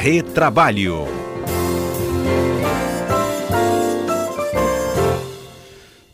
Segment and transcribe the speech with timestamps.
[0.00, 1.06] Retrabalho.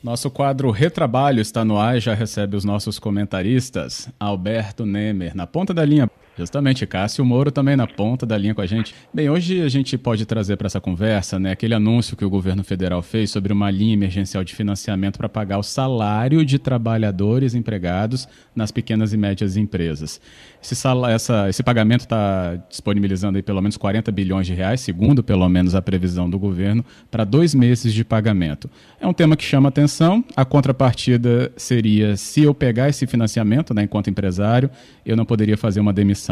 [0.03, 4.09] Nosso quadro Retrabalho está no ar e já recebe os nossos comentaristas.
[4.19, 6.11] Alberto Nemer, na ponta da linha.
[6.37, 8.93] Justamente, Cássio Moro também na ponta da linha com a gente.
[9.13, 12.65] Bem, hoje a gente pode trazer para essa conversa né, aquele anúncio que o governo
[12.65, 18.27] federal fez sobre uma linha emergencial de financiamento para pagar o salário de trabalhadores empregados
[18.55, 20.21] nas pequenas e médias empresas.
[20.61, 25.23] Esse, salário, essa, esse pagamento está disponibilizando aí pelo menos 40 bilhões de reais, segundo
[25.23, 28.69] pelo menos a previsão do governo, para dois meses de pagamento.
[28.99, 30.25] É um tema que chama atenção.
[30.35, 34.69] A contrapartida seria se eu pegar esse financiamento né, enquanto empresário,
[35.07, 36.24] eu não poderia fazer uma demissão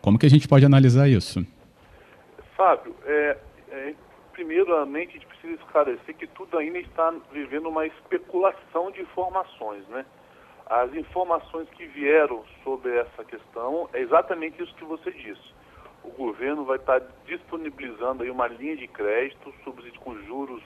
[0.00, 1.44] como que a gente pode analisar isso?
[2.56, 3.36] Fábio, é,
[3.70, 3.94] é,
[4.32, 10.04] primeiramente a gente precisa esclarecer que tudo ainda está vivendo uma especulação de informações, né?
[10.66, 15.54] As informações que vieram sobre essa questão é exatamente isso que você disse.
[16.02, 19.52] O governo vai estar disponibilizando aí uma linha de crédito
[20.00, 20.62] com juros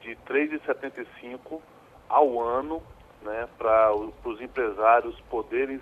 [0.00, 1.60] de 3,75
[2.08, 2.82] ao ano,
[3.22, 5.80] né, para os empresários poderem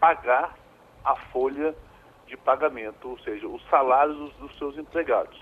[0.00, 0.54] pagar
[1.04, 1.74] a folha
[2.26, 5.38] de pagamento, ou seja, os salários dos, seus empregados.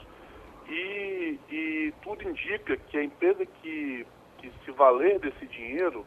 [0.69, 4.07] E, e, tudo indica que a empresa que,
[4.39, 6.05] que se valer desse dinheiro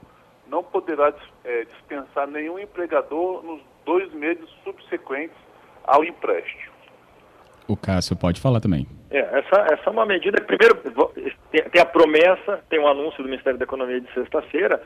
[0.48, 5.38] não poderá é, dispensar nenhum empregador nos dois meses subsequentes
[5.84, 6.74] ao empréstimo.
[7.68, 8.88] O Cássio pode falar também.
[9.10, 10.42] É, essa, essa é uma medida.
[10.42, 10.76] Primeiro,
[11.52, 14.82] tem, tem a promessa, tem um anúncio do Ministério da Economia de sexta-feira,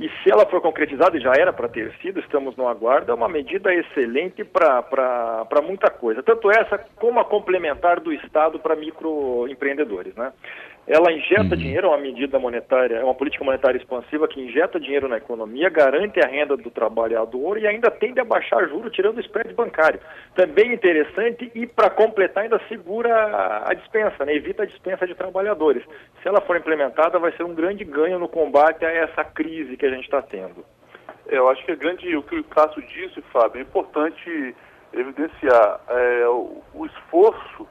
[0.00, 3.14] e se ela for concretizada, e já era para ter sido, estamos no aguardo, é
[3.14, 6.22] uma medida excelente para muita coisa.
[6.22, 10.14] Tanto essa como a complementar do Estado para microempreendedores.
[10.14, 10.32] Né?
[10.86, 11.56] Ela injeta uhum.
[11.56, 15.68] dinheiro, é uma medida monetária, é uma política monetária expansiva que injeta dinheiro na economia,
[15.68, 20.00] garante a renda do trabalhador e ainda tende a baixar juros tirando o spread bancário.
[20.34, 24.34] Também interessante e, para completar, ainda segura a dispensa, né?
[24.34, 25.84] evita a dispensa de trabalhadores.
[26.22, 29.86] Se ela for implementada, vai ser um grande ganho no combate a essa crise que
[29.86, 30.64] a gente está tendo.
[31.26, 34.54] É, eu acho que é grande, o que o Cássio disse, Fábio, é importante
[34.92, 37.66] evidenciar é, o, o esforço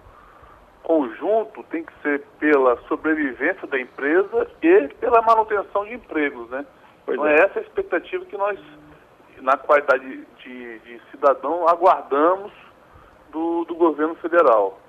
[0.90, 6.66] conjunto tem que ser pela sobrevivência da empresa e pela manutenção de empregos, né?
[7.06, 7.36] Pois então é.
[7.36, 8.60] é essa a expectativa que nós,
[9.42, 12.52] na qualidade de, de cidadão, aguardamos
[13.32, 14.80] do, do governo federal.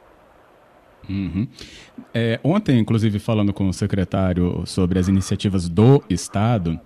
[1.06, 1.46] Uhum.
[2.14, 6.80] É, ontem, inclusive, falando com o secretário sobre as iniciativas do Estado,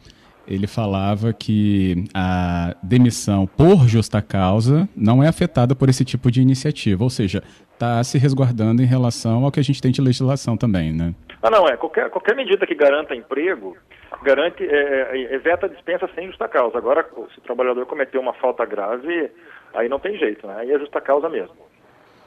[0.47, 6.41] ele falava que a demissão por justa causa não é afetada por esse tipo de
[6.41, 10.57] iniciativa, ou seja, está se resguardando em relação ao que a gente tem de legislação
[10.57, 11.15] também, né?
[11.43, 11.77] Ah, não, é.
[11.77, 13.77] Qualquer, qualquer medida que garanta emprego,
[14.23, 16.79] garante, é, é, eveta a dispensa sem justa causa.
[16.79, 19.31] Agora, se o trabalhador cometeu uma falta grave,
[19.75, 20.57] aí não tem jeito, né?
[20.59, 21.57] Aí é justa causa mesmo.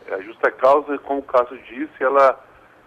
[0.07, 2.39] É, a justa causa, como o caso disse, ela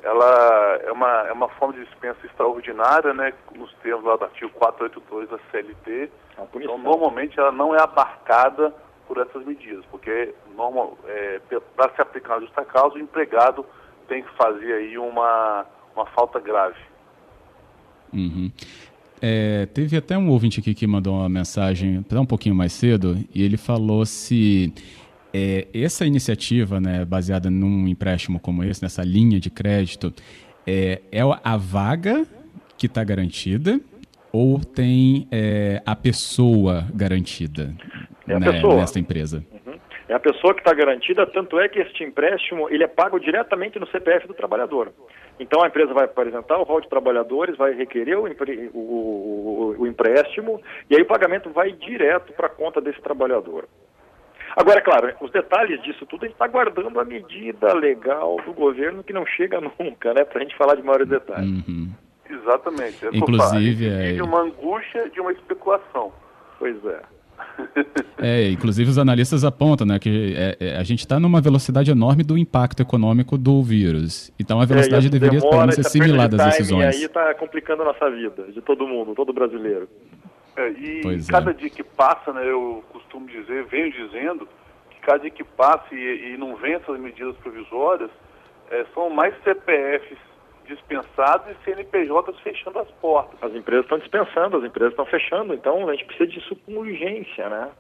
[0.03, 4.50] ela é uma, é uma forma de dispensa extraordinária, né, nos termos lá do artigo
[4.53, 6.11] 482 da CLT.
[6.55, 8.75] Então, normalmente, ela não é abarcada
[9.06, 11.41] por essas medidas, porque normal, é,
[11.77, 13.66] para se aplicar a justa causa, o empregado
[14.09, 16.78] tem que fazer aí uma, uma falta grave.
[18.12, 18.50] Uhum.
[19.22, 23.43] É, teve até um ouvinte aqui que mandou uma mensagem um pouquinho mais cedo e
[23.43, 24.72] ele falou se
[25.32, 30.12] é, essa iniciativa, né, baseada num empréstimo como esse, nessa linha de crédito,
[30.66, 32.26] é, é a vaga
[32.76, 33.80] que está garantida
[34.32, 37.74] ou tem é, a pessoa garantida
[38.28, 38.76] é né, pessoa.
[38.76, 39.44] nessa empresa?
[39.66, 39.78] Uhum.
[40.08, 43.78] É a pessoa que está garantida, tanto é que este empréstimo ele é pago diretamente
[43.78, 44.92] no CPF do trabalhador.
[45.38, 49.86] Então a empresa vai apresentar o rol de trabalhadores, vai requerer o, o, o, o
[49.86, 53.69] empréstimo e aí o pagamento vai direto para a conta desse trabalhador.
[54.56, 59.03] Agora, claro, os detalhes disso tudo a gente está guardando a medida legal do governo
[59.03, 60.25] que não chega nunca, né?
[60.25, 61.66] Para a gente falar de maiores detalhes.
[61.69, 61.91] Uhum.
[62.28, 63.06] Exatamente.
[63.06, 64.12] É inclusive, é...
[64.12, 66.12] de uma angústia, de uma especulação.
[66.59, 67.00] Pois é.
[68.22, 72.23] É, inclusive os analistas apontam né, que é, é, a gente está numa velocidade enorme
[72.23, 74.31] do impacto econômico do vírus.
[74.38, 76.96] Então a velocidade é, deveria demora, ser similar das decisões.
[76.96, 79.88] E aí está complicando a nossa vida, de todo mundo, todo brasileiro.
[80.56, 81.32] É, e pois é.
[81.32, 84.49] cada dia que passa, né, eu costumo dizer, venho dizendo,
[84.91, 88.11] que cada dia que passa e, e não vem essas medidas provisórias,
[88.70, 90.19] é, são mais CPFs
[90.67, 93.43] dispensados e CNPJs fechando as portas.
[93.43, 97.49] As empresas estão dispensando, as empresas estão fechando, então a gente precisa disso com urgência,
[97.49, 97.70] né?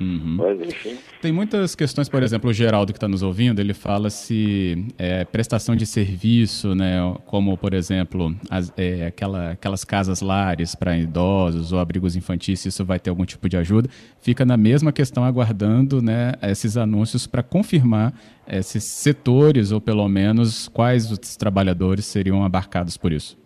[0.00, 0.36] Uhum.
[0.36, 0.96] Mas, enfim.
[1.20, 5.24] Tem muitas questões, por exemplo, o Geraldo que está nos ouvindo, ele fala se é,
[5.24, 11.72] prestação de serviço, né, como, por exemplo, as, é, aquela, aquelas casas lares para idosos
[11.72, 13.88] ou abrigos infantis, se isso vai ter algum tipo de ajuda,
[14.20, 18.12] fica na mesma questão aguardando né, esses anúncios para confirmar
[18.46, 23.36] esses setores, ou pelo menos quais os trabalhadores seriam abarcados por isso.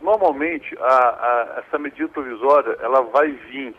[0.00, 3.74] Normalmente, a, a, essa medida provisória ela vai vir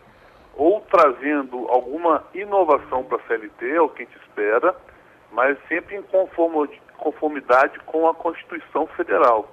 [0.56, 4.76] ou trazendo alguma inovação para a CLT, é o que a gente espera,
[5.32, 6.04] mas sempre em
[6.98, 9.50] conformidade com a Constituição Federal.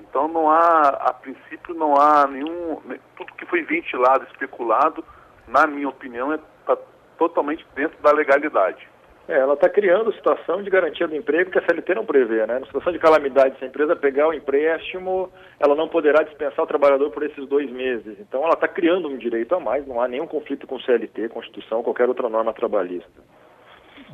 [0.00, 2.80] Então não há, a princípio não há nenhum,
[3.16, 5.04] tudo que foi ventilado, especulado,
[5.46, 6.76] na minha opinião, está
[7.18, 8.88] totalmente dentro da legalidade.
[9.28, 12.58] É, ela está criando situação de garantia do emprego que a CLT não prevê, né?
[12.58, 15.30] Na situação de calamidade, se a empresa pegar o empréstimo,
[15.60, 18.18] ela não poderá dispensar o trabalhador por esses dois meses.
[18.20, 21.82] Então, ela está criando um direito a mais, não há nenhum conflito com CLT, Constituição,
[21.82, 23.20] qualquer outra norma trabalhista.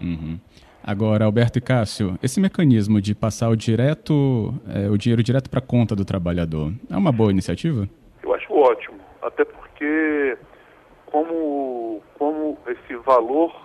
[0.00, 0.40] Uhum.
[0.87, 5.59] Agora, Alberto e Cássio, esse mecanismo de passar o, direto, é, o dinheiro direto para
[5.59, 7.89] a conta do trabalhador é uma boa iniciativa?
[8.23, 10.37] Eu acho ótimo, até porque
[11.07, 13.65] como, como esse valor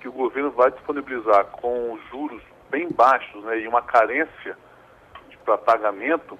[0.00, 2.40] que o governo vai disponibilizar com juros
[2.70, 4.56] bem baixos né, e uma carência
[5.44, 6.38] para pagamento,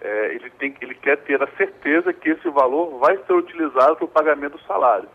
[0.00, 4.04] é, ele, tem, ele quer ter a certeza que esse valor vai ser utilizado para
[4.04, 5.08] o pagamento do salário.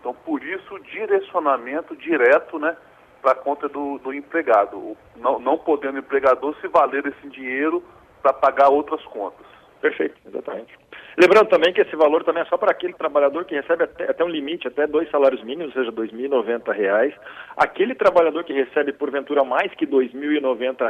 [0.00, 2.76] Então, por isso, o direcionamento direto né,
[3.22, 7.82] para a conta do, do empregado, não, não podendo o empregador se valer desse dinheiro
[8.22, 9.46] para pagar outras contas.
[9.80, 10.72] Perfeito, exatamente.
[11.18, 14.24] Lembrando também que esse valor também é só para aquele trabalhador que recebe até, até
[14.24, 17.14] um limite, até dois salários mínimos, ou seja, R$ 2.090.
[17.56, 20.82] Aquele trabalhador que recebe, porventura, mais que R$ 2.090,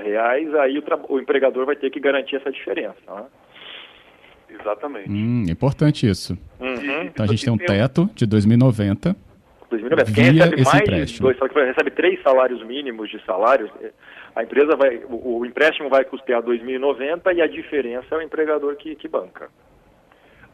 [0.59, 2.97] aí o, o, empregador vai ter que garantir essa diferença.
[3.07, 3.25] Né?
[4.51, 5.11] Exatamente.
[5.11, 6.37] Hum, importante isso.
[6.59, 7.03] Uhum.
[7.03, 9.15] Então a gente tem um teto de 2.090
[9.71, 10.13] 2090.
[10.13, 11.33] Quem recebe mais empréstimo.
[11.33, 13.71] dois, recebe três salários mínimos de salários,
[14.35, 18.77] a empresa vai, o, o empréstimo vai custear 2.090 e a diferença é o empregador
[18.77, 19.51] que, que banca.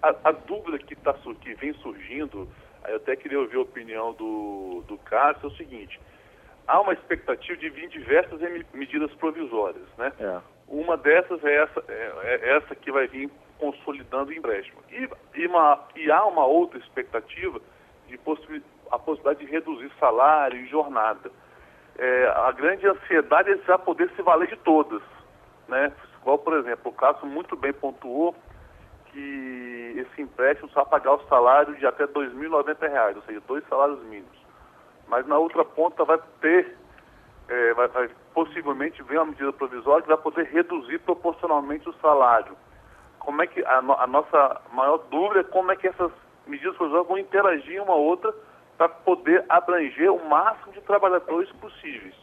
[0.03, 2.49] A, a dúvida que, tá, que vem surgindo,
[2.89, 6.01] eu até queria ouvir a opinião do, do Cássio, é o seguinte,
[6.67, 8.41] há uma expectativa de vir diversas
[8.73, 10.13] medidas provisórias, né?
[10.19, 10.41] É.
[10.69, 14.81] Uma dessas é essa, é, é essa que vai vir consolidando o empréstimo.
[14.91, 15.09] E,
[15.41, 17.61] e, uma, e há uma outra expectativa
[18.09, 21.31] de possibilidade a possibilidade de reduzir salário e jornada.
[21.99, 25.03] É, a grande ansiedade é já poder se valer de todas.
[25.67, 25.91] Né?
[26.21, 28.35] Igual, por exemplo, o Cássio muito bem pontuou
[29.07, 34.03] que esse empréstimo só pagar o salário de até R$ 2.090, ou seja, dois salários
[34.05, 34.39] mínimos.
[35.09, 36.77] Mas na outra ponta vai ter,
[37.49, 42.57] é, vai, vai, possivelmente vir uma medida provisória que vai poder reduzir proporcionalmente o salário.
[43.19, 46.11] Como é que a, a nossa maior dúvida é como é que essas
[46.47, 48.35] medidas provisórias vão interagir uma outra
[48.77, 52.15] para poder abranger o máximo de trabalhadores possíveis.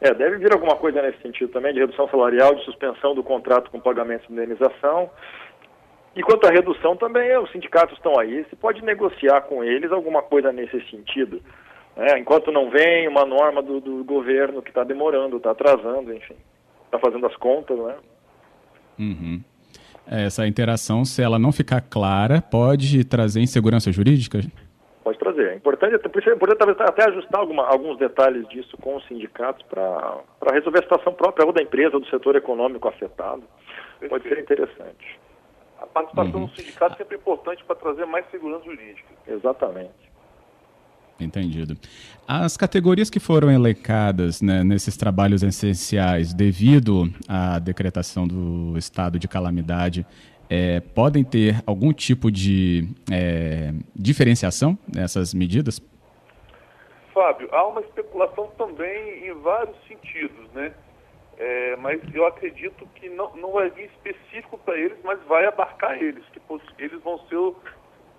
[0.00, 3.70] É, deve vir alguma coisa nesse sentido também, de redução salarial, de suspensão do contrato
[3.70, 5.10] com pagamento de indenização.
[6.14, 10.22] E quanto à redução também, os sindicatos estão aí, se pode negociar com eles alguma
[10.22, 11.40] coisa nesse sentido.
[11.96, 16.36] É, enquanto não vem uma norma do, do governo que está demorando, está atrasando, enfim,
[16.84, 17.94] está fazendo as contas, né?
[18.98, 19.42] Uhum.
[20.06, 24.40] Essa interação, se ela não ficar clara, pode trazer insegurança jurídica?
[25.06, 25.52] Pode trazer.
[25.52, 30.20] É importante, é importante talvez até ajustar alguma, alguns detalhes disso com os sindicatos para
[30.52, 33.44] resolver a situação própria ou da empresa ou do setor econômico afetado.
[34.00, 34.10] Perfeito.
[34.10, 35.20] Pode ser interessante.
[35.80, 36.46] A participação uhum.
[36.46, 39.06] do sindicato é sempre importante para trazer mais segurança jurídica.
[39.28, 40.06] Exatamente.
[41.20, 41.76] Entendido.
[42.26, 49.28] As categorias que foram elencadas né, nesses trabalhos essenciais devido à decretação do estado de
[49.28, 50.04] calamidade,
[50.48, 55.80] é, podem ter algum tipo de é, diferenciação nessas medidas?
[57.12, 60.74] Fábio, há uma especulação também em vários sentidos, né?
[61.38, 66.00] É, mas eu acredito que não, não vai vir específico para eles, mas vai abarcar
[66.02, 66.40] eles, que
[66.78, 67.36] eles vão ser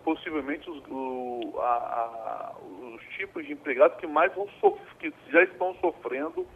[0.03, 4.47] possivelmente os, o, a, a, os tipos de empregados que mais vão
[4.99, 6.47] que já estão sofrendo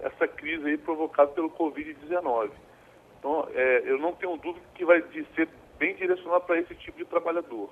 [0.00, 2.50] essa crise aí provocada pelo Covid-19.
[3.26, 5.02] Então, é, eu não tenho dúvida que vai
[5.34, 5.48] ser
[5.80, 7.68] bem direcionado para esse tipo de trabalhador.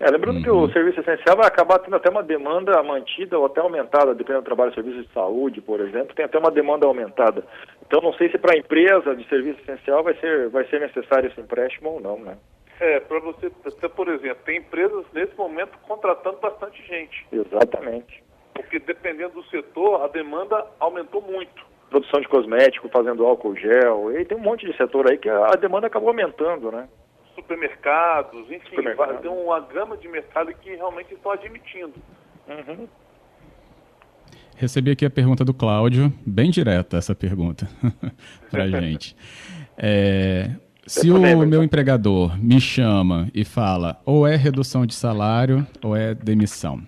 [0.00, 0.42] É, lembrando uhum.
[0.42, 0.72] que o uhum.
[0.72, 4.72] serviço essencial vai acabar tendo até uma demanda mantida ou até aumentada, dependendo do trabalho
[4.72, 7.44] serviço de saúde, por exemplo, tem até uma demanda aumentada.
[7.86, 11.28] Então não sei se para a empresa de serviço essencial vai ser, vai ser necessário
[11.28, 12.38] esse empréstimo ou não, né?
[12.80, 13.50] É, para você,
[13.88, 17.26] por exemplo, tem empresas nesse momento contratando bastante gente.
[17.30, 18.22] Exatamente.
[18.54, 21.75] Porque dependendo do setor, a demanda aumentou muito.
[21.96, 25.52] Produção de cosmético, fazendo álcool gel, e tem um monte de setor aí que a
[25.52, 26.86] demanda acabou aumentando, né?
[27.34, 29.20] supermercados, enfim, Supermercado.
[29.20, 31.94] tem uma gama de mercado que realmente estão admitindo.
[32.48, 32.88] Uhum.
[34.56, 37.68] Recebi aqui a pergunta do Cláudio, bem direta essa pergunta
[38.50, 39.14] para a gente.
[39.76, 40.50] É,
[40.86, 46.14] se o meu empregador me chama e fala ou é redução de salário ou é
[46.14, 46.82] demissão,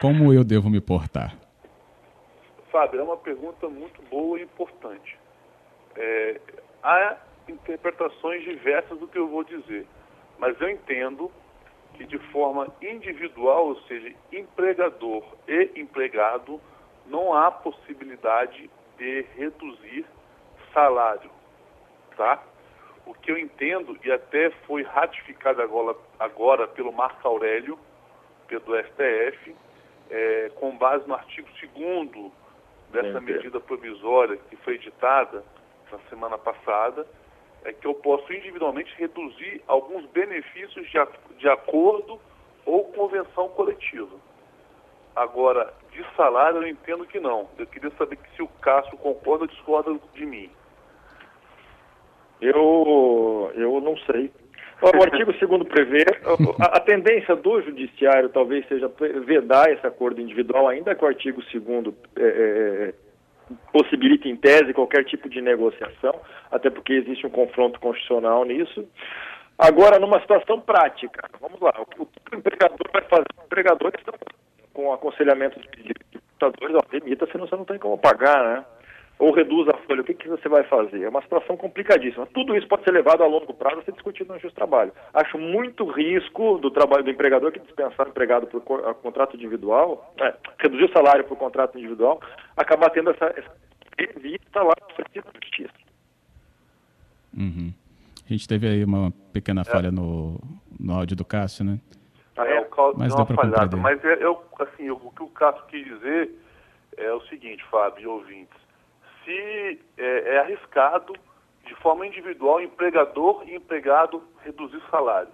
[0.00, 1.43] como eu devo me portar?
[2.74, 5.16] Fábio, é uma pergunta muito boa e importante.
[5.94, 6.40] É,
[6.82, 7.16] há
[7.48, 9.86] interpretações diversas do que eu vou dizer,
[10.40, 11.30] mas eu entendo
[11.92, 16.60] que de forma individual, ou seja, empregador e empregado,
[17.06, 20.04] não há possibilidade de reduzir
[20.72, 21.30] salário,
[22.16, 22.42] tá?
[23.06, 27.78] O que eu entendo, e até foi ratificado agora, agora pelo Marco Aurélio,
[28.48, 29.54] pelo STF,
[30.10, 32.32] é, com base no artigo 2
[32.90, 35.44] dessa medida provisória que foi editada
[35.90, 37.06] na semana passada,
[37.64, 40.98] é que eu posso individualmente reduzir alguns benefícios de,
[41.38, 42.20] de acordo
[42.66, 44.16] ou convenção coletiva.
[45.16, 47.48] Agora, de salário eu entendo que não.
[47.56, 50.50] Eu queria saber se o Cássio concorda ou discorda de mim.
[52.40, 54.30] Eu, eu não sei.
[54.82, 56.04] O artigo 2 prevê,
[56.60, 58.90] a, a, tendência do judiciário talvez seja
[59.24, 62.94] vedar esse acordo individual, ainda que o artigo 2 é, é,
[63.72, 66.14] possibilita em tese qualquer tipo de negociação,
[66.50, 68.86] até porque existe um confronto constitucional nisso.
[69.58, 73.26] Agora, numa situação prática, vamos lá, o que o empregador vai fazer?
[73.40, 74.12] O empregador está
[74.72, 78.64] com aconselhamento de computadores, demita, senão você não tem como pagar, né?
[79.18, 81.02] Ou reduz a folha, o que, que você vai fazer?
[81.02, 82.26] É uma situação complicadíssima.
[82.26, 84.92] Tudo isso pode ser levado a longo prazo a ser discutido no justo trabalho.
[85.12, 90.34] Acho muito risco do trabalho do empregador que dispensar o empregado por contrato individual, é,
[90.58, 92.20] reduzir o salário por contrato individual,
[92.56, 93.52] acabar tendo essa, essa
[94.18, 95.72] vista lá na justiça.
[97.36, 97.72] Uhum.
[98.28, 99.64] A gente teve aí uma pequena é.
[99.64, 100.40] falha no,
[100.78, 101.78] no áudio do Cássio, né?
[102.36, 103.76] Ah, é, o Cássio mas deu uma falhada.
[103.76, 106.30] Mas eu, assim, o que o Cássio quis dizer
[106.96, 108.63] é o seguinte, Fábio e ouvintes.
[109.24, 111.14] Se é, é arriscado,
[111.66, 115.30] de forma individual, empregador e empregado reduzir salário.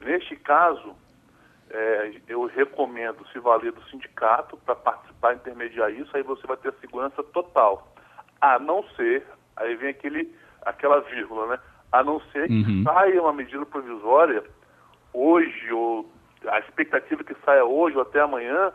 [0.00, 0.96] Neste caso,
[1.70, 6.72] é, eu recomendo se valer do sindicato para participar, intermediar isso, aí você vai ter
[6.80, 7.94] segurança total.
[8.40, 9.24] A não ser,
[9.56, 11.58] aí vem aquele, aquela vírgula, né?
[11.92, 12.82] A não ser que uhum.
[12.84, 14.42] saia uma medida provisória
[15.12, 16.10] hoje, ou
[16.46, 18.72] a expectativa que saia hoje ou até amanhã,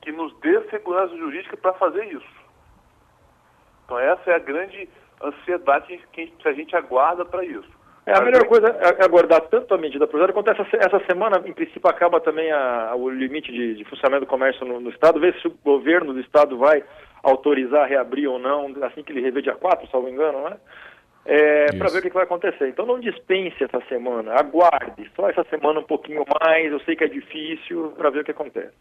[0.00, 2.43] que nos dê segurança jurídica para fazer isso.
[3.84, 4.88] Então essa é a grande
[5.22, 7.84] ansiedade que a gente aguarda para isso.
[8.06, 11.54] É, a melhor coisa é aguardar tanto a medida provisória quanto essa, essa semana, em
[11.54, 15.34] princípio, acaba também a, o limite de, de funcionamento do comércio no, no, Estado, ver
[15.40, 16.84] se o governo do Estado vai
[17.22, 20.56] autorizar reabrir ou não, assim que ele rever dia 4, salvo engano, né?
[21.24, 22.68] É, para ver o que vai acontecer.
[22.68, 27.04] Então não dispense essa semana, aguarde, só essa semana um pouquinho mais, eu sei que
[27.04, 28.74] é difícil, para ver o que acontece.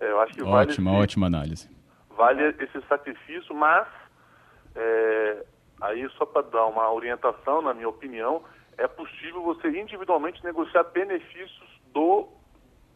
[0.00, 1.68] É, eu acho que ótima, vale ótima análise.
[2.16, 3.86] Vale esse sacrifício, mas
[4.74, 5.44] é,
[5.80, 8.42] Aí, só para dar uma orientação, na minha opinião,
[8.78, 12.28] é possível você individualmente negociar benefícios do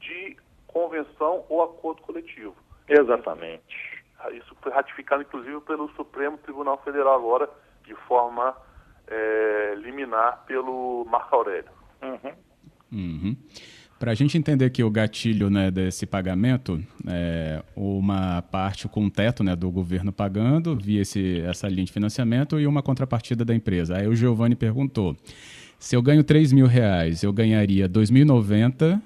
[0.01, 2.57] de convenção ou acordo coletivo.
[2.89, 4.03] Exatamente.
[4.33, 7.51] Isso foi ratificado, inclusive, pelo Supremo Tribunal Federal agora,
[7.85, 8.57] de forma
[9.07, 11.71] é, liminar pelo Marco Aurélio.
[12.03, 12.35] Uhum.
[12.91, 13.37] Uhum.
[13.99, 19.43] Para a gente entender aqui o gatilho né, desse pagamento, é, uma parte com teto
[19.43, 23.97] né, do governo pagando via esse, essa linha de financiamento e uma contrapartida da empresa.
[23.97, 25.17] Aí o Giovanni perguntou,
[25.81, 29.01] se eu ganho 3 mil reais, eu ganharia 2.090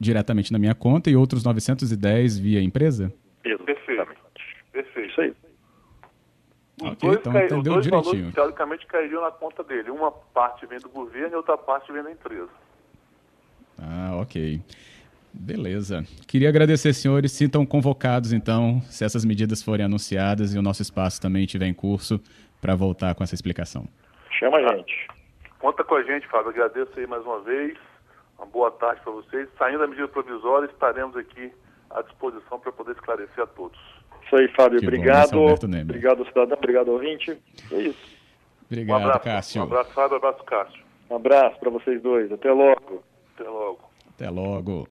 [0.00, 3.12] diretamente na minha conta e outros 910 via empresa?
[3.42, 4.06] Perfeito.
[4.72, 5.10] Perfeito.
[5.10, 5.34] Isso aí.
[6.80, 8.12] Os okay, dois, então cai, entendeu os dois direitinho.
[8.12, 9.90] valores, teoricamente, cairiam na conta dele.
[9.90, 12.48] Uma parte vem do governo e outra parte vem da empresa.
[13.80, 14.60] Ah, ok.
[15.32, 16.04] Beleza.
[16.26, 17.32] Queria agradecer, senhores.
[17.32, 21.74] Sintam convocados, então, se essas medidas forem anunciadas e o nosso espaço também estiver em
[21.74, 22.20] curso,
[22.60, 23.86] para voltar com essa explicação.
[24.38, 25.06] Chama a gente.
[25.58, 26.50] Conta com a gente, Fábio.
[26.50, 27.76] Agradeço aí mais uma vez.
[28.36, 29.48] Uma boa tarde para vocês.
[29.58, 31.52] Saindo da medida provisória, estaremos aqui
[31.90, 33.78] à disposição para poder esclarecer a todos.
[34.24, 34.78] Isso aí, Fábio.
[34.78, 35.32] Que obrigado.
[35.32, 36.56] Bom, obrigado, cidadão.
[36.56, 37.36] Obrigado, ouvinte.
[37.72, 38.18] É isso.
[38.66, 39.60] Obrigado, um abraço, Cássio.
[39.60, 40.14] Um abraço, Fábio.
[40.14, 40.84] Um abraço, Cássio.
[41.10, 42.30] Um abraço para vocês dois.
[42.30, 43.02] Até logo.
[43.38, 43.80] Até logo.
[44.08, 44.86] Até logo.